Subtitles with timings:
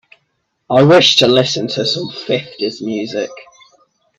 [0.67, 3.29] I wish to listen to some fifties music.